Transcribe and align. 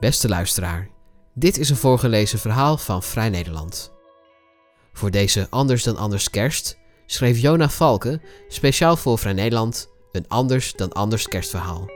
Beste 0.00 0.28
luisteraar, 0.28 0.88
dit 1.34 1.58
is 1.58 1.70
een 1.70 1.76
voorgelezen 1.76 2.38
verhaal 2.38 2.78
van 2.78 3.02
Vrij 3.02 3.28
Nederland. 3.28 3.92
Voor 4.92 5.10
deze 5.10 5.46
Anders 5.50 5.82
dan 5.82 5.96
Anders 5.96 6.30
kerst 6.30 6.78
schreef 7.06 7.38
Jona 7.38 7.68
Valken 7.68 8.22
speciaal 8.48 8.96
voor 8.96 9.18
Vrij 9.18 9.32
Nederland 9.32 9.88
een 10.12 10.28
Anders 10.28 10.72
dan 10.72 10.92
Anders 10.92 11.28
kerstverhaal. 11.28 11.90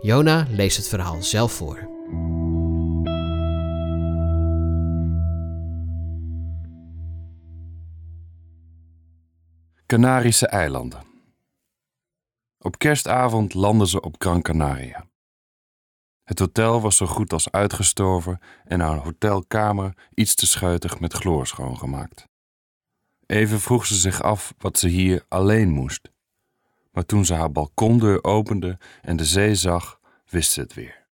Jona 0.00 0.46
leest 0.50 0.76
het 0.76 0.88
verhaal 0.88 1.22
zelf 1.22 1.52
voor. 1.52 1.88
Canarische 9.86 10.46
eilanden. 10.46 11.02
Op 12.58 12.78
kerstavond 12.78 13.54
landden 13.54 13.86
ze 13.86 14.00
op 14.00 14.14
Gran 14.18 14.42
Canaria. 14.42 15.06
Het 16.26 16.38
hotel 16.38 16.80
was 16.80 16.96
zo 16.96 17.06
goed 17.06 17.32
als 17.32 17.50
uitgestorven 17.50 18.38
en 18.64 18.80
haar 18.80 18.96
hotelkamer 18.96 19.96
iets 20.14 20.34
te 20.34 20.46
schuitig 20.46 21.00
met 21.00 21.12
chloor 21.12 21.46
schoongemaakt. 21.46 22.28
Even 23.26 23.60
vroeg 23.60 23.86
ze 23.86 23.94
zich 23.94 24.22
af 24.22 24.54
wat 24.58 24.78
ze 24.78 24.88
hier 24.88 25.24
alleen 25.28 25.70
moest. 25.70 26.10
Maar 26.92 27.06
toen 27.06 27.24
ze 27.24 27.34
haar 27.34 27.52
balkondeur 27.52 28.24
opende 28.24 28.78
en 29.02 29.16
de 29.16 29.24
zee 29.24 29.54
zag, 29.54 30.00
wist 30.28 30.52
ze 30.52 30.60
het 30.60 30.74
weer. 30.74 31.06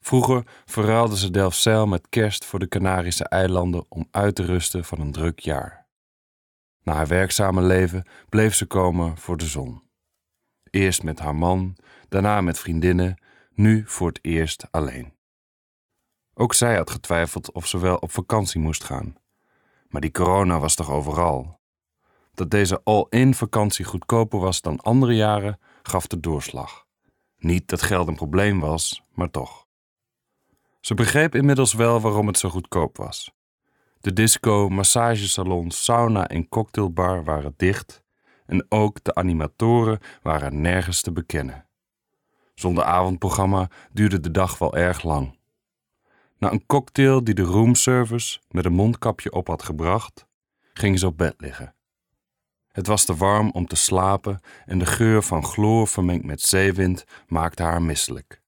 Vroeger 0.00 0.46
verruilde 0.64 1.16
ze 1.16 1.30
Delfzijl 1.30 1.86
met 1.86 2.08
kerst 2.08 2.44
voor 2.44 2.58
de 2.58 2.68
Canarische 2.68 3.28
eilanden 3.28 3.84
om 3.88 4.08
uit 4.10 4.34
te 4.34 4.44
rusten 4.44 4.84
van 4.84 5.00
een 5.00 5.12
druk 5.12 5.38
jaar. 5.38 5.86
Na 6.82 6.92
haar 6.92 7.06
werkzame 7.06 7.62
leven 7.62 8.06
bleef 8.28 8.54
ze 8.54 8.66
komen 8.66 9.16
voor 9.18 9.36
de 9.36 9.46
zon. 9.46 9.82
Eerst 10.70 11.02
met 11.02 11.18
haar 11.18 11.36
man, 11.36 11.76
daarna 12.08 12.40
met 12.40 12.58
vriendinnen, 12.58 13.16
nu 13.54 13.82
voor 13.86 14.08
het 14.08 14.18
eerst 14.22 14.66
alleen. 14.70 15.12
Ook 16.34 16.54
zij 16.54 16.76
had 16.76 16.90
getwijfeld 16.90 17.52
of 17.52 17.66
ze 17.66 17.78
wel 17.78 17.96
op 17.96 18.10
vakantie 18.10 18.60
moest 18.60 18.84
gaan. 18.84 19.16
Maar 19.88 20.00
die 20.00 20.10
corona 20.10 20.58
was 20.58 20.74
toch 20.74 20.90
overal? 20.90 21.60
Dat 22.34 22.50
deze 22.50 22.80
all-in 22.84 23.34
vakantie 23.34 23.84
goedkoper 23.84 24.38
was 24.38 24.60
dan 24.60 24.80
andere 24.80 25.14
jaren, 25.14 25.58
gaf 25.82 26.06
de 26.06 26.20
doorslag. 26.20 26.86
Niet 27.36 27.68
dat 27.68 27.82
geld 27.82 28.08
een 28.08 28.14
probleem 28.14 28.60
was, 28.60 29.02
maar 29.14 29.30
toch. 29.30 29.66
Ze 30.80 30.94
begreep 30.94 31.34
inmiddels 31.34 31.72
wel 31.72 32.00
waarom 32.00 32.26
het 32.26 32.38
zo 32.38 32.48
goedkoop 32.48 32.96
was. 32.96 33.32
De 34.00 34.12
disco, 34.12 34.68
massagesalon, 34.68 35.70
sauna 35.70 36.28
en 36.28 36.48
cocktailbar 36.48 37.24
waren 37.24 37.54
dicht 37.56 38.02
en 38.46 38.66
ook 38.68 39.04
de 39.04 39.14
animatoren 39.14 39.98
waren 40.22 40.60
nergens 40.60 41.00
te 41.00 41.12
bekennen. 41.12 41.66
Zonder 42.54 42.84
avondprogramma 42.84 43.70
duurde 43.92 44.20
de 44.20 44.30
dag 44.30 44.58
wel 44.58 44.76
erg 44.76 45.02
lang. 45.02 45.38
Na 46.38 46.52
een 46.52 46.66
cocktail 46.66 47.24
die 47.24 47.34
de 47.34 47.42
roomservice 47.42 48.40
met 48.48 48.64
een 48.64 48.72
mondkapje 48.72 49.32
op 49.32 49.46
had 49.46 49.62
gebracht, 49.62 50.26
ging 50.72 50.98
ze 50.98 51.06
op 51.06 51.18
bed 51.18 51.34
liggen. 51.38 51.74
Het 52.68 52.86
was 52.86 53.04
te 53.04 53.16
warm 53.16 53.50
om 53.50 53.66
te 53.66 53.76
slapen 53.76 54.40
en 54.66 54.78
de 54.78 54.86
geur 54.86 55.22
van 55.22 55.44
chloor 55.44 55.88
vermengd 55.88 56.24
met 56.24 56.40
zeewind 56.40 57.04
maakte 57.26 57.62
haar 57.62 57.82
misselijk. 57.82 58.42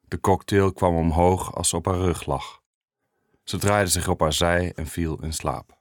De 0.00 0.20
cocktail 0.20 0.72
kwam 0.72 0.96
omhoog 0.96 1.54
als 1.54 1.68
ze 1.68 1.76
op 1.76 1.86
haar 1.86 1.98
rug 1.98 2.26
lag. 2.26 2.62
Ze 3.44 3.58
draaide 3.58 3.90
zich 3.90 4.08
op 4.08 4.20
haar 4.20 4.32
zij 4.32 4.72
en 4.74 4.86
viel 4.86 5.22
in 5.22 5.32
slaap. 5.32 5.78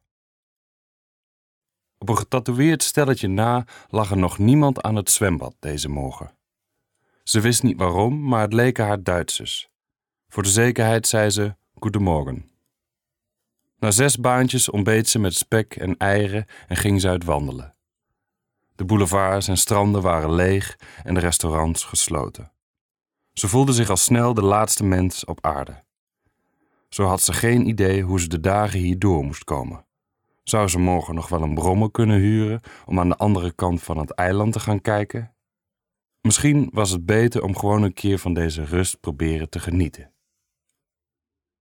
Op 1.98 2.10
een 2.10 2.18
getatoeëerd 2.18 2.84
stelletje 2.84 3.28
na 3.28 3.66
lag 3.90 4.12
er 4.12 4.18
nog 4.18 4.38
niemand 4.38 4.82
aan 4.82 4.96
het 4.96 5.12
zwembad 5.12 5.56
deze 5.60 5.90
morgen. 5.90 6.38
Ze 7.26 7.42
wist 7.42 7.64
niet 7.64 7.78
waarom, 7.78 8.28
maar 8.28 8.42
het 8.42 8.54
leken 8.54 8.86
haar 8.86 9.04
Duitsers. 9.04 9.70
Voor 10.28 10.44
de 10.44 10.50
zekerheid 10.50 11.08
zei 11.08 11.30
ze 11.30 11.56
Goedemorgen. 11.74 12.50
Na 13.80 13.92
zes 13.92 14.18
baantjes 14.18 14.70
ontbeet 14.70 15.10
ze 15.10 15.20
met 15.20 15.36
spek 15.36 15.76
en 15.76 15.98
eieren 15.98 16.46
en 16.68 16.76
ging 16.76 17.02
ze 17.02 17.08
uit 17.08 17.24
wandelen. 17.24 17.76
De 18.76 18.86
boulevards 18.86 19.48
en 19.48 19.58
stranden 19.58 20.02
waren 20.02 20.34
leeg 20.34 20.80
en 21.04 21.14
de 21.14 21.20
restaurants 21.20 21.84
gesloten. 21.84 22.52
Ze 23.34 23.48
voelde 23.48 23.74
zich 23.74 23.90
al 23.90 23.98
snel 23.98 24.34
de 24.34 24.44
laatste 24.44 24.84
mens 24.84 25.26
op 25.26 25.46
aarde. 25.46 25.84
Zo 26.90 27.04
had 27.04 27.22
ze 27.22 27.34
geen 27.34 27.68
idee 27.68 28.02
hoe 28.02 28.20
ze 28.20 28.28
de 28.28 28.40
dagen 28.40 28.80
hier 28.80 29.00
door 29.00 29.24
moest 29.24 29.44
komen. 29.44 29.86
Zou 30.44 30.68
ze 30.68 30.80
morgen 30.80 31.16
nog 31.16 31.30
wel 31.30 31.42
een 31.42 31.54
brommer 31.54 31.92
kunnen 31.92 32.20
huren 32.20 32.62
om 32.86 33.00
aan 33.00 33.10
de 33.10 33.18
andere 33.18 33.52
kant 33.52 33.84
van 33.84 33.98
het 33.98 34.12
eiland 34.12 34.54
te 34.54 34.60
gaan 34.60 34.82
kijken? 34.82 35.35
Misschien 36.26 36.70
was 36.72 36.92
het 36.92 37.06
beter 37.06 37.44
om 37.44 37.58
gewoon 37.58 37.84
een 37.84 37.94
keer 37.94 38.20
van 38.20 38.34
deze 38.34 38.64
rust 38.64 39.00
proberen 39.00 39.50
te 39.50 39.60
genieten. 39.60 40.14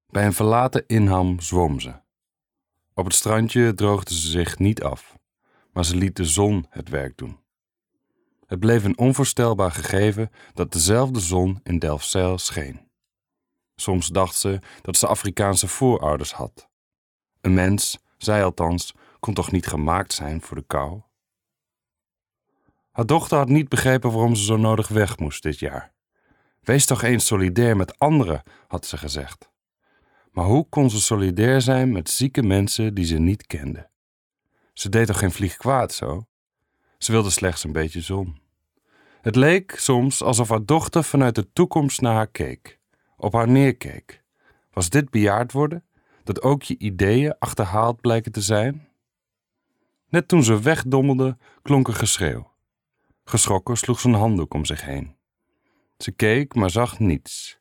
Bij 0.06 0.26
een 0.26 0.32
verlaten 0.32 0.86
inham 0.86 1.40
zwom 1.40 1.80
ze. 1.80 1.94
Op 2.94 3.04
het 3.04 3.14
strandje 3.14 3.74
droogde 3.74 4.14
ze 4.14 4.28
zich 4.28 4.58
niet 4.58 4.82
af, 4.82 5.16
maar 5.72 5.84
ze 5.84 5.96
liet 5.96 6.16
de 6.16 6.24
zon 6.24 6.66
het 6.68 6.88
werk 6.88 7.16
doen. 7.16 7.38
Het 8.46 8.60
bleef 8.60 8.84
een 8.84 8.98
onvoorstelbaar 8.98 9.70
gegeven 9.70 10.30
dat 10.54 10.72
dezelfde 10.72 11.20
zon 11.20 11.60
in 11.62 11.78
Delfzijl 11.78 12.38
scheen. 12.38 12.90
Soms 13.74 14.08
dacht 14.08 14.36
ze 14.36 14.58
dat 14.82 14.96
ze 14.96 15.06
Afrikaanse 15.06 15.68
voorouders 15.68 16.32
had. 16.32 16.68
Een 17.40 17.54
mens, 17.54 17.98
zij 18.18 18.44
althans, 18.44 18.94
kon 19.20 19.34
toch 19.34 19.50
niet 19.50 19.66
gemaakt 19.66 20.12
zijn 20.12 20.42
voor 20.42 20.56
de 20.56 20.64
kou? 20.66 21.00
Haar 22.94 23.06
dochter 23.06 23.38
had 23.38 23.48
niet 23.48 23.68
begrepen 23.68 24.12
waarom 24.12 24.34
ze 24.34 24.44
zo 24.44 24.56
nodig 24.56 24.88
weg 24.88 25.18
moest 25.18 25.42
dit 25.42 25.58
jaar. 25.58 25.92
Wees 26.60 26.86
toch 26.86 27.02
eens 27.02 27.26
solidair 27.26 27.76
met 27.76 27.98
anderen, 27.98 28.42
had 28.68 28.86
ze 28.86 28.96
gezegd. 28.96 29.50
Maar 30.32 30.44
hoe 30.44 30.68
kon 30.68 30.90
ze 30.90 31.00
solidair 31.00 31.60
zijn 31.60 31.92
met 31.92 32.10
zieke 32.10 32.42
mensen 32.42 32.94
die 32.94 33.04
ze 33.04 33.18
niet 33.18 33.46
kende? 33.46 33.88
Ze 34.72 34.88
deed 34.88 35.06
toch 35.06 35.18
geen 35.18 35.30
vlieg 35.30 35.56
kwaad 35.56 35.92
zo? 35.92 36.26
Ze 36.98 37.12
wilde 37.12 37.30
slechts 37.30 37.64
een 37.64 37.72
beetje 37.72 38.00
zon. 38.00 38.38
Het 39.20 39.36
leek 39.36 39.74
soms 39.76 40.22
alsof 40.22 40.48
haar 40.48 40.64
dochter 40.64 41.04
vanuit 41.04 41.34
de 41.34 41.52
toekomst 41.52 42.00
naar 42.00 42.14
haar 42.14 42.30
keek, 42.30 42.78
op 43.16 43.32
haar 43.32 43.48
neerkeek. 43.48 44.22
Was 44.72 44.88
dit 44.88 45.10
bejaard 45.10 45.52
worden? 45.52 45.84
Dat 46.24 46.42
ook 46.42 46.62
je 46.62 46.78
ideeën 46.78 47.36
achterhaald 47.38 48.00
blijken 48.00 48.32
te 48.32 48.40
zijn? 48.40 48.88
Net 50.08 50.28
toen 50.28 50.44
ze 50.44 50.60
wegdommelde, 50.60 51.36
klonk 51.62 51.88
een 51.88 51.94
geschreeuw. 51.94 52.52
Geschrokken 53.24 53.76
sloeg 53.76 54.00
ze 54.00 54.08
een 54.08 54.14
handdoek 54.14 54.54
om 54.54 54.64
zich 54.64 54.84
heen. 54.84 55.16
Ze 55.96 56.12
keek, 56.12 56.54
maar 56.54 56.70
zag 56.70 56.98
niets. 56.98 57.58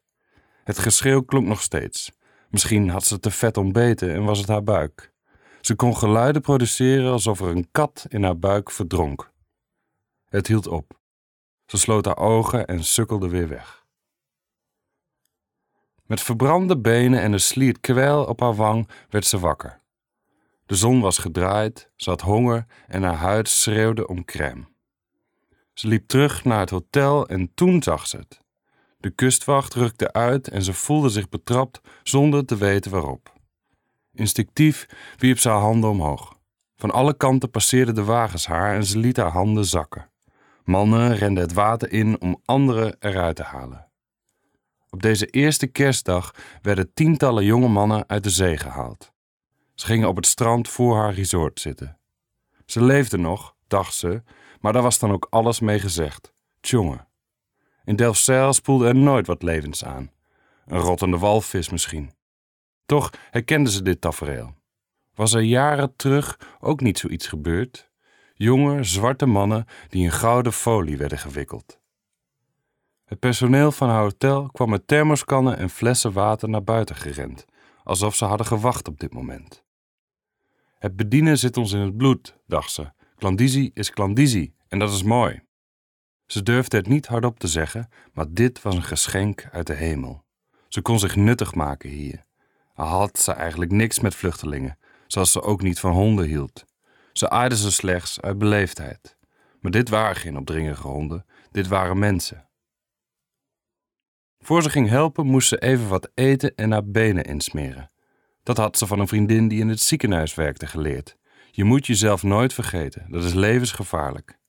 Het 0.64 0.80
geschreeuw 0.80 1.22
klonk 1.22 1.48
nog 1.48 1.62
steeds. 1.62 2.12
Misschien 2.50 2.90
had 2.90 3.04
ze 3.04 3.20
te 3.20 3.32
vet 3.32 3.58
ontbeten 3.58 4.14
en 4.14 4.24
was 4.24 4.40
het 4.40 4.48
haar 4.48 4.64
buik. 4.64 5.14
Ze 5.62 5.76
kon 5.76 5.98
geluiden 5.98 6.42
produceren 6.42 7.12
alsof 7.12 7.42
er 7.42 7.48
een 7.48 7.72
kat 7.72 8.06
in 8.08 8.24
haar 8.24 8.40
buik 8.40 8.72
verdronk. 8.72 9.32
Het 10.26 10.48
hield 10.48 10.68
op. 10.68 11.00
Ze 11.66 11.78
sloot 11.78 12.06
haar 12.06 12.18
ogen 12.18 12.68
en 12.68 12.84
sukkelde 12.84 13.30
weer 13.30 13.48
weg. 13.48 13.86
Met 16.06 16.22
verbrande 16.22 16.78
benen 16.78 17.22
en 17.22 17.34
een 17.34 17.40
sliert 17.40 17.80
kwijl 17.80 18.26
op 18.26 18.40
haar 18.40 18.56
wang 18.56 18.90
werd 19.10 19.26
ze 19.26 19.40
wakker. 19.40 19.82
De 20.66 20.76
zon 20.76 21.02
was 21.02 21.18
gedraaid, 21.18 21.92
ze 21.96 22.10
had 22.10 22.22
honger 22.22 22.66
en 22.88 23.04
haar 23.04 23.16
huid 23.16 23.50
schreeuwde 23.50 24.08
om 24.08 24.26
crème. 24.26 24.73
Ze 25.74 25.88
liep 25.88 26.08
terug 26.08 26.44
naar 26.44 26.60
het 26.60 26.70
hotel 26.70 27.28
en 27.28 27.52
toen 27.54 27.84
zag 27.84 28.08
ze 28.08 28.18
het. 28.18 28.42
De 28.98 29.10
kustwacht 29.10 29.74
rukte 29.74 30.14
uit 30.14 30.48
en 30.48 30.64
ze 30.64 30.74
voelde 30.74 31.10
zich 31.10 31.30
betrapt 31.30 31.82
zonder 32.04 32.46
te 32.46 32.58
weten 32.58 32.92
waarop. 32.92 33.34
Instinctief 34.14 34.86
wierp 35.18 35.40
ze 35.40 35.50
haar 35.50 35.60
handen 35.60 35.90
omhoog. 35.90 36.38
Van 36.76 36.92
alle 36.92 37.18
kanten 37.18 37.50
passeerden 37.50 37.96
de 37.96 38.04
wagens 38.04 38.46
haar 38.46 38.76
en 38.76 38.86
ze 38.86 38.98
liet 38.98 39.18
haar 39.18 39.32
handen 39.32 39.66
zakken. 39.66 40.10
Mannen 40.64 41.16
renden 41.16 41.44
het 41.44 41.54
water 41.54 41.92
in 41.92 42.22
om 42.22 42.42
anderen 42.46 42.96
eruit 43.00 43.36
te 43.36 43.44
halen. 43.44 43.92
Op 44.90 45.02
deze 45.02 45.26
eerste 45.26 45.68
kerstdag 45.68 46.36
werden 46.62 46.94
tientallen 46.94 47.46
jonge 47.46 47.68
mannen 47.68 48.04
uit 48.08 48.24
de 48.24 48.30
zee 48.30 48.58
gehaald. 48.58 49.12
Ze 49.76 49.86
gingen 49.86 50.08
op 50.08 50.16
het 50.16 50.26
strand 50.26 50.70
voor 50.70 50.96
haar 50.96 51.14
resort 51.14 51.60
zitten. 51.60 51.98
Ze 52.66 52.84
leefde 52.84 53.18
nog, 53.18 53.56
dacht 53.74 53.94
ze, 53.94 54.24
maar 54.60 54.74
daar 54.74 54.82
was 54.82 55.00
dan 55.00 55.12
ook 55.12 55.28
alles 55.30 55.60
mee 55.60 55.80
gezegd. 55.80 56.34
Tjonge. 56.62 57.06
In 57.84 57.96
Delfzijl 57.96 58.54
spoelde 58.54 58.88
er 58.88 58.96
nooit 58.96 59.28
wat 59.28 59.44
levens 59.44 59.86
aan. 59.86 60.12
Een 60.66 60.80
rottende 60.80 61.18
walvis 61.18 61.70
misschien. 61.70 62.14
Toch 62.86 63.10
herkende 63.32 63.72
ze 63.72 63.82
dit 63.82 64.02
tafereel. 64.02 64.54
Was 65.16 65.34
er 65.34 65.42
jaren 65.42 65.96
terug 65.96 66.40
ook 66.60 66.82
niet 66.82 66.98
zoiets 66.98 67.28
gebeurd? 67.28 67.92
Jonge, 68.34 68.84
zwarte 68.84 69.26
mannen 69.26 69.66
die 69.88 70.04
in 70.04 70.12
gouden 70.12 70.54
folie 70.54 70.98
werden 70.98 71.18
gewikkeld. 71.18 71.80
Het 73.06 73.20
personeel 73.20 73.72
van 73.72 73.90
haar 73.90 74.02
hotel 74.02 74.50
kwam 74.52 74.70
met 74.70 74.88
thermoskannen 74.88 75.58
en 75.58 75.70
flessen 75.70 76.14
water 76.14 76.50
naar 76.50 76.64
buiten 76.64 76.96
gerend, 76.96 77.46
alsof 77.84 78.16
ze 78.16 78.26
hadden 78.26 78.48
gewacht 78.48 78.88
op 78.88 79.00
dit 79.00 79.14
moment. 79.14 79.64
Het 80.80 80.96
bedienen 80.96 81.38
zit 81.38 81.58
ons 81.58 81.72
in 81.72 81.80
het 81.80 81.98
bloed, 81.98 82.38
dacht 82.48 82.72
ze. 82.72 82.92
Klandizie 83.24 83.72
is 83.74 83.90
klandizie 83.90 84.56
en 84.68 84.80
dat 84.80 84.92
is 84.92 85.04
mooi. 85.04 85.42
Ze 86.26 86.44
durfde 86.44 86.78
het 86.78 86.88
niet 86.88 87.08
hardop 87.08 87.40
te 87.40 87.48
zeggen, 87.48 87.90
maar 88.14 88.26
dit 88.30 88.62
was 88.62 88.76
een 88.76 88.84
geschenk 88.84 89.48
uit 89.52 89.68
de 89.68 89.74
hemel. 89.74 90.24
Ze 90.68 90.82
kon 90.82 91.00
zich 91.00 91.16
nuttig 91.16 91.56
maken 91.56 91.90
hier. 91.90 92.26
Al 92.74 92.88
had 92.88 93.20
ze 93.20 93.32
eigenlijk 93.32 93.72
niks 93.72 94.00
met 94.00 94.16
vluchtelingen, 94.16 94.78
zoals 95.08 95.32
ze 95.32 95.42
ook 95.42 95.62
niet 95.62 95.80
van 95.80 95.92
honden 95.92 96.26
hield. 96.26 96.66
Ze 97.14 97.30
aaide 97.30 97.58
ze 97.58 97.72
slechts 97.72 98.22
uit 98.22 98.38
beleefdheid. 98.38 99.18
Maar 99.60 99.72
dit 99.72 99.90
waren 99.90 100.16
geen 100.16 100.38
opdringerige 100.38 100.88
honden, 100.88 101.26
dit 101.52 101.68
waren 101.68 102.00
mensen. 102.00 102.50
Voor 104.40 104.62
ze 104.62 104.70
ging 104.70 104.90
helpen, 104.90 105.26
moest 105.26 105.48
ze 105.48 105.58
even 105.58 105.88
wat 105.88 106.12
eten 106.14 106.56
en 106.56 106.72
haar 106.72 106.86
benen 106.86 107.24
insmeren. 107.24 107.92
Dat 108.44 108.58
had 108.58 108.78
ze 108.78 108.88
van 108.88 109.00
een 109.00 109.08
vriendin 109.08 109.48
die 109.48 109.60
in 109.60 109.70
het 109.70 109.82
ziekenhuis 109.82 110.36
werkte 110.36 110.68
geleerd. 110.68 111.18
Je 111.56 111.64
moet 111.64 111.86
jezelf 111.86 112.24
nooit 112.24 112.54
vergeten, 112.54 113.06
dat 113.10 113.24
is 113.24 113.34
levensgevaarlijk. 113.34 114.40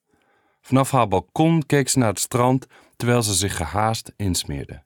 Vanaf 0.60 0.90
haar 0.90 1.08
balkon 1.08 1.62
keek 1.66 1.88
ze 1.88 1.98
naar 1.98 2.08
het 2.08 2.18
strand 2.18 2.66
terwijl 2.96 3.22
ze 3.22 3.34
zich 3.34 3.56
gehaast 3.56 4.12
insmeerde. 4.16 4.82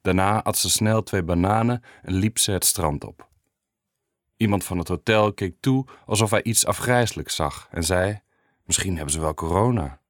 Daarna 0.00 0.42
at 0.42 0.58
ze 0.58 0.70
snel 0.70 1.02
twee 1.02 1.22
bananen 1.22 1.82
en 2.02 2.12
liep 2.12 2.38
ze 2.38 2.52
het 2.52 2.64
strand 2.64 3.04
op. 3.04 3.28
Iemand 4.36 4.64
van 4.64 4.78
het 4.78 4.88
hotel 4.88 5.32
keek 5.32 5.56
toe 5.60 5.86
alsof 6.06 6.30
hij 6.30 6.42
iets 6.42 6.66
afgrijselijks 6.66 7.34
zag 7.34 7.68
en 7.70 7.84
zei: 7.84 8.20
Misschien 8.64 8.94
hebben 8.94 9.12
ze 9.12 9.20
wel 9.20 9.34
corona. 9.34 10.00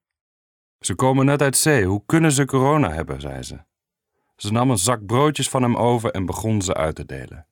Ze 0.81 0.94
komen 0.94 1.26
net 1.26 1.43
uit 1.43 1.56
zee, 1.56 1.85
hoe 1.85 2.02
kunnen 2.06 2.32
ze 2.32 2.44
corona 2.44 2.91
hebben? 2.91 3.20
zei 3.20 3.43
ze. 3.43 3.64
Ze 4.37 4.52
nam 4.52 4.70
een 4.70 4.79
zak 4.79 5.06
broodjes 5.06 5.49
van 5.49 5.62
hem 5.62 5.76
over 5.76 6.11
en 6.11 6.26
begon 6.26 6.62
ze 6.62 6.75
uit 6.75 6.94
te 6.94 7.06
delen. 7.06 7.47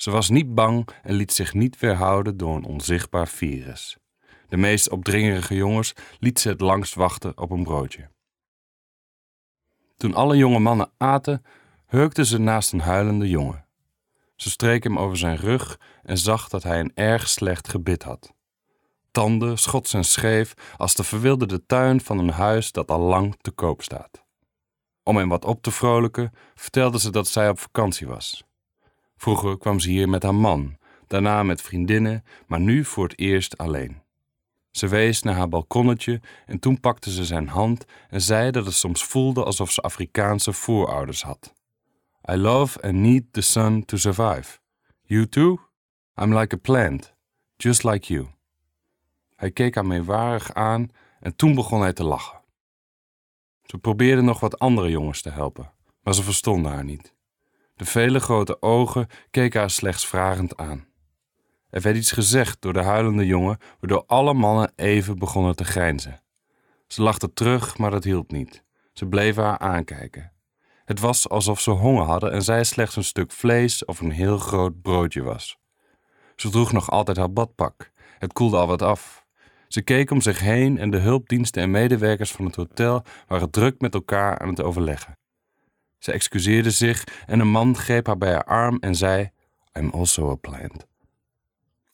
Ze 0.00 0.10
was 0.10 0.28
niet 0.28 0.54
bang 0.54 0.88
en 1.02 1.14
liet 1.14 1.32
zich 1.32 1.54
niet 1.54 1.78
weerhouden 1.78 2.36
door 2.36 2.56
een 2.56 2.64
onzichtbaar 2.64 3.28
virus. 3.28 3.96
De 4.48 4.56
meest 4.56 4.90
opdringerige 4.90 5.54
jongens 5.54 5.92
liet 6.18 6.38
ze 6.38 6.48
het 6.48 6.60
langst 6.60 6.94
wachten 6.94 7.38
op 7.38 7.50
een 7.50 7.62
broodje. 7.62 8.10
Toen 9.96 10.14
alle 10.14 10.36
jonge 10.36 10.58
mannen 10.58 10.90
aten, 10.96 11.44
hurkte 11.86 12.24
ze 12.24 12.38
naast 12.38 12.72
een 12.72 12.80
huilende 12.80 13.28
jongen. 13.28 13.66
Ze 14.36 14.50
streek 14.50 14.84
hem 14.84 14.98
over 14.98 15.16
zijn 15.16 15.36
rug 15.36 15.80
en 16.02 16.18
zag 16.18 16.48
dat 16.48 16.62
hij 16.62 16.80
een 16.80 16.92
erg 16.94 17.28
slecht 17.28 17.68
gebit 17.68 18.02
had. 18.02 18.34
Tanden, 19.10 19.58
schots 19.58 19.94
en 19.94 20.04
scheef 20.04 20.54
als 20.76 20.94
de 20.94 21.04
verwilderde 21.04 21.66
tuin 21.66 22.00
van 22.00 22.18
een 22.18 22.30
huis 22.30 22.72
dat 22.72 22.90
al 22.90 23.00
lang 23.00 23.36
te 23.40 23.50
koop 23.50 23.82
staat. 23.82 24.24
Om 25.02 25.16
hem 25.16 25.28
wat 25.28 25.44
op 25.44 25.62
te 25.62 25.70
vrolijken, 25.70 26.32
vertelde 26.54 27.00
ze 27.00 27.10
dat 27.10 27.28
zij 27.28 27.48
op 27.48 27.58
vakantie 27.58 28.06
was. 28.06 28.48
Vroeger 29.20 29.58
kwam 29.58 29.80
ze 29.80 29.90
hier 29.90 30.08
met 30.08 30.22
haar 30.22 30.34
man, 30.34 30.76
daarna 31.06 31.42
met 31.42 31.62
vriendinnen, 31.62 32.24
maar 32.46 32.60
nu 32.60 32.84
voor 32.84 33.04
het 33.04 33.18
eerst 33.18 33.58
alleen. 33.58 34.02
Ze 34.70 34.88
wees 34.88 35.22
naar 35.22 35.34
haar 35.34 35.48
balkonnetje 35.48 36.20
en 36.46 36.58
toen 36.58 36.80
pakte 36.80 37.10
ze 37.10 37.24
zijn 37.24 37.48
hand 37.48 37.84
en 38.08 38.20
zei 38.20 38.50
dat 38.50 38.64
het 38.64 38.74
soms 38.74 39.04
voelde 39.04 39.44
alsof 39.44 39.70
ze 39.70 39.80
Afrikaanse 39.80 40.52
voorouders 40.52 41.22
had. 41.22 41.54
I 42.30 42.36
love 42.36 42.82
and 42.82 42.94
need 42.94 43.24
the 43.30 43.40
sun 43.40 43.84
to 43.84 43.96
survive. 43.96 44.58
You 45.02 45.28
too? 45.28 45.60
I'm 46.22 46.38
like 46.38 46.54
a 46.54 46.58
plant, 46.58 47.14
just 47.56 47.82
like 47.84 48.12
you. 48.12 48.26
Hij 49.36 49.50
keek 49.50 49.74
haar 49.74 49.86
meewarig 49.86 50.54
aan 50.54 50.88
en 51.20 51.36
toen 51.36 51.54
begon 51.54 51.80
hij 51.80 51.92
te 51.92 52.04
lachen. 52.04 52.40
Ze 53.62 53.78
probeerde 53.78 54.22
nog 54.22 54.40
wat 54.40 54.58
andere 54.58 54.90
jongens 54.90 55.22
te 55.22 55.30
helpen, 55.30 55.72
maar 56.02 56.14
ze 56.14 56.22
verstonden 56.22 56.72
haar 56.72 56.84
niet. 56.84 57.18
De 57.80 57.86
vele 57.86 58.20
grote 58.20 58.62
ogen 58.62 59.06
keken 59.30 59.60
haar 59.60 59.70
slechts 59.70 60.06
vragend 60.06 60.56
aan. 60.56 60.86
Er 61.70 61.80
werd 61.80 61.96
iets 61.96 62.12
gezegd 62.12 62.62
door 62.62 62.72
de 62.72 62.82
huilende 62.82 63.26
jongen, 63.26 63.58
waardoor 63.80 64.04
alle 64.06 64.34
mannen 64.34 64.72
even 64.76 65.18
begonnen 65.18 65.56
te 65.56 65.64
grijnzen. 65.64 66.22
Ze 66.86 67.02
lachte 67.02 67.32
terug, 67.32 67.78
maar 67.78 67.90
dat 67.90 68.04
hielp 68.04 68.32
niet. 68.32 68.64
Ze 68.92 69.06
bleven 69.06 69.42
haar 69.42 69.58
aankijken. 69.58 70.32
Het 70.84 71.00
was 71.00 71.28
alsof 71.28 71.60
ze 71.60 71.70
honger 71.70 72.04
hadden 72.04 72.32
en 72.32 72.42
zij 72.42 72.64
slechts 72.64 72.96
een 72.96 73.04
stuk 73.04 73.32
vlees 73.32 73.84
of 73.84 74.00
een 74.00 74.10
heel 74.10 74.38
groot 74.38 74.82
broodje 74.82 75.22
was. 75.22 75.58
Ze 76.36 76.50
droeg 76.50 76.72
nog 76.72 76.90
altijd 76.90 77.16
haar 77.16 77.32
badpak. 77.32 77.90
Het 78.18 78.32
koelde 78.32 78.56
al 78.56 78.66
wat 78.66 78.82
af. 78.82 79.24
Ze 79.68 79.82
keek 79.82 80.10
om 80.10 80.20
zich 80.20 80.40
heen 80.40 80.78
en 80.78 80.90
de 80.90 80.98
hulpdiensten 80.98 81.62
en 81.62 81.70
medewerkers 81.70 82.32
van 82.32 82.44
het 82.44 82.56
hotel 82.56 83.02
waren 83.26 83.50
druk 83.50 83.80
met 83.80 83.94
elkaar 83.94 84.38
aan 84.38 84.48
het 84.48 84.62
overleggen. 84.62 85.19
Ze 86.00 86.12
excuseerde 86.12 86.70
zich 86.70 87.04
en 87.26 87.40
een 87.40 87.50
man 87.50 87.76
greep 87.76 88.06
haar 88.06 88.18
bij 88.18 88.32
haar 88.32 88.44
arm 88.44 88.78
en 88.80 88.94
zei: 88.94 89.30
I'm 89.78 89.90
also 89.90 90.30
a 90.30 90.34
plant. 90.34 90.86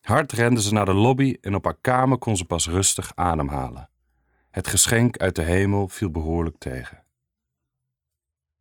Hard 0.00 0.32
rende 0.32 0.62
ze 0.62 0.72
naar 0.72 0.84
de 0.84 0.94
lobby 0.94 1.36
en 1.40 1.54
op 1.54 1.64
haar 1.64 1.78
kamer 1.80 2.18
kon 2.18 2.36
ze 2.36 2.44
pas 2.44 2.68
rustig 2.68 3.12
ademhalen. 3.14 3.90
Het 4.50 4.66
geschenk 4.66 5.16
uit 5.16 5.36
de 5.36 5.42
hemel 5.42 5.88
viel 5.88 6.10
behoorlijk 6.10 6.58
tegen. 6.58 7.04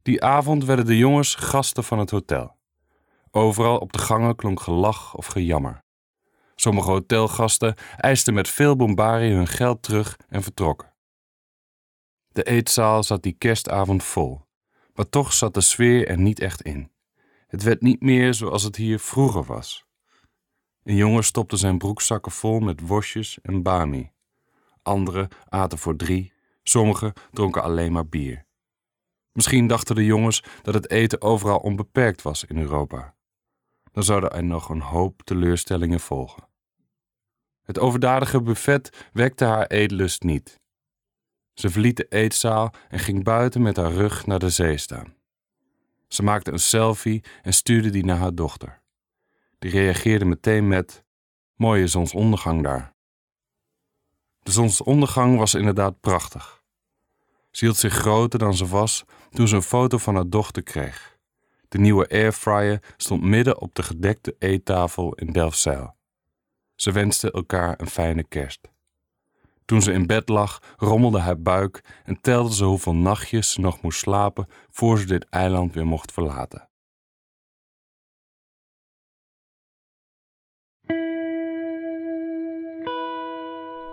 Die 0.02 0.24
avond 0.24 0.66
werden 0.66 0.86
de 0.86 0.98
jongens 0.98 1.36
gasten 1.36 1.84
van 1.84 2.00
het 2.00 2.10
hotel. 2.10 2.56
Overal 3.32 3.78
op 3.78 3.94
de 3.94 4.00
gangen 4.00 4.36
klonk 4.36 4.60
gelach 4.60 5.16
of 5.16 5.26
gejammer. 5.26 5.84
Sommige 6.56 6.90
hotelgasten 6.90 7.76
eisten 7.98 8.34
met 8.34 8.50
veel 8.50 8.76
bombarie 8.76 9.34
hun 9.34 9.48
geld 9.48 9.84
terug 9.84 10.18
en 10.30 10.44
vertrokken. 10.44 10.94
De 12.32 12.44
eetzaal 12.44 13.04
zat 13.04 13.24
die 13.24 13.36
kerstavond 13.38 14.04
vol, 14.04 14.45
maar 14.96 15.10
toch 15.10 15.34
zat 15.34 15.54
de 15.54 15.62
sfeer 15.62 16.08
er 16.08 16.18
niet 16.18 16.40
echt 16.40 16.62
in. 16.62 16.92
Het 17.48 17.64
werd 17.64 17.82
niet 17.82 18.02
meer 18.02 18.34
zoals 18.34 18.64
het 18.64 18.76
hier 18.76 19.00
vroeger 19.00 19.44
was. 19.44 19.86
Een 20.84 20.96
jongen 20.96 21.24
stopte 21.24 21.58
zijn 21.58 21.78
broekzakken 21.78 22.32
vol 22.32 22.60
met 22.60 22.88
worstjes 22.88 23.42
en 23.42 23.64
bami. 23.64 24.12
Anderen 24.82 25.30
aten 25.50 25.78
voor 25.78 25.96
drie, 25.96 26.34
sommigen 26.64 27.14
dronken 27.32 27.64
alleen 27.64 27.92
maar 27.92 28.08
bier. 28.08 28.46
Misschien 29.32 29.68
dachten 29.68 29.96
de 29.96 30.06
jongens 30.06 30.44
dat 30.62 30.74
het 30.74 30.90
eten 30.90 31.22
overal 31.22 31.60
onbeperkt 31.60 32.22
was 32.22 32.44
in 32.44 32.58
Europa. 32.58 33.16
Dan 33.92 34.04
zouden 34.04 34.32
er 34.32 34.44
nog 34.44 34.70
een 34.70 34.82
hoop 34.82 35.22
teleurstellingen 35.24 36.00
volgen. 36.00 36.48
Het 37.62 37.80
overdadige 37.80 38.42
buffet 38.42 39.10
wekte 39.14 39.46
haar 39.46 39.68
eetlust 39.68 40.24
niet. 40.24 40.60
Ze 41.56 41.70
verliet 41.70 41.98
de 41.98 42.06
eetzaal 42.10 42.74
en 42.90 43.00
ging 43.00 43.24
buiten 43.24 43.62
met 43.62 43.76
haar 43.76 43.92
rug 43.92 44.26
naar 44.26 44.40
de 44.40 44.50
zee 44.50 44.78
staan. 44.78 45.14
Ze 46.08 46.24
maakte 46.24 46.52
een 46.52 46.60
selfie 46.60 47.24
en 47.42 47.54
stuurde 47.54 47.90
die 47.90 48.06
naar 48.06 48.18
haar 48.18 48.36
dochter. 48.36 48.82
Die 49.60 49.72
reageerde 49.72 50.26
meteen 50.26 50.68
met: 50.68 51.04
Mooie 51.56 51.88
zonsondergang 51.88 52.64
daar. 52.64 52.94
De 54.40 54.52
zonsondergang 54.52 55.38
was 55.38 55.54
inderdaad 55.54 56.00
prachtig. 56.00 56.64
Ze 57.52 57.66
hield 57.66 57.78
zich 57.78 57.94
groter 57.94 58.40
dan 58.40 58.56
ze 58.56 58.68
was 58.68 59.04
toen 59.30 59.48
ze 59.48 59.56
een 59.56 59.62
foto 59.62 59.98
van 59.98 60.16
haar 60.16 60.30
dochter 60.30 60.64
kreeg. 60.64 61.18
De 61.68 61.78
nieuwe 61.78 62.10
airfryer 62.10 62.94
stond 62.98 63.24
midden 63.24 63.62
op 63.62 63.76
de 63.76 63.84
gedekte 63.84 64.36
eettafel 64.40 65.14
in 65.14 65.32
Delfzijl. 65.32 65.96
Ze 66.76 66.92
wensten 66.92 67.32
elkaar 67.32 67.80
een 67.80 67.90
fijne 67.90 68.24
kerst. 68.24 68.74
Toen 69.66 69.82
ze 69.82 69.92
in 69.92 70.06
bed 70.06 70.30
lag, 70.30 70.60
rommelde 70.78 71.20
haar 71.20 71.42
buik 71.42 71.84
en 72.04 72.22
telde 72.22 72.54
ze 72.54 72.64
hoeveel 72.64 72.96
nachtjes 72.96 73.52
ze 73.52 73.62
nog 73.62 73.82
moest 73.82 74.00
slapen 74.00 74.48
voor 74.70 75.00
ze 75.00 75.06
dit 75.06 75.26
eiland 75.30 75.74
weer 75.74 75.86
mocht 75.86 76.12
verlaten. 76.12 76.70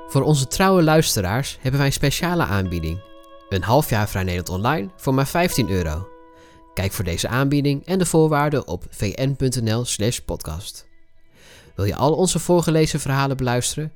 Voor 0.08 0.22
onze 0.22 0.46
trouwe 0.46 0.82
luisteraars 0.82 1.58
hebben 1.60 1.78
wij 1.78 1.86
een 1.86 1.92
speciale 1.92 2.44
aanbieding. 2.44 3.00
Een 3.48 3.62
half 3.62 3.90
jaar 3.90 4.08
Vrij 4.08 4.22
Nederland 4.22 4.48
online 4.48 4.90
voor 4.96 5.14
maar 5.14 5.26
15 5.26 5.70
euro. 5.70 6.08
Kijk 6.74 6.92
voor 6.92 7.04
deze 7.04 7.28
aanbieding 7.28 7.86
en 7.86 7.98
de 7.98 8.06
voorwaarden 8.06 8.66
op 8.66 8.84
vn.nl/slash 8.90 10.18
podcast. 10.18 10.88
Wil 11.74 11.84
je 11.84 11.96
al 11.96 12.14
onze 12.14 12.38
voorgelezen 12.38 13.00
verhalen 13.00 13.36
beluisteren? 13.36 13.92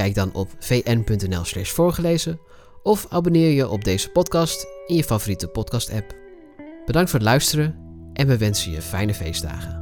Kijk 0.00 0.14
dan 0.14 0.32
op 0.32 0.50
vn.nl/slash 0.58 1.70
voorgelezen 1.70 2.40
of 2.82 3.06
abonneer 3.10 3.50
je 3.50 3.68
op 3.68 3.84
deze 3.84 4.10
podcast 4.10 4.66
in 4.86 4.96
je 4.96 5.04
favoriete 5.04 5.48
podcast-app. 5.48 6.14
Bedankt 6.86 7.10
voor 7.10 7.18
het 7.18 7.28
luisteren 7.28 7.78
en 8.12 8.26
we 8.26 8.38
wensen 8.38 8.70
je 8.70 8.82
fijne 8.82 9.14
feestdagen. 9.14 9.79